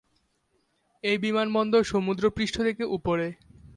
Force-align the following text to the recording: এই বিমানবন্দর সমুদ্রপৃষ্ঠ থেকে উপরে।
এই 1.03 1.17
বিমানবন্দর 1.17 1.83
সমুদ্রপৃষ্ঠ 1.83 2.55
থেকে 2.61 2.83
উপরে। 2.97 3.27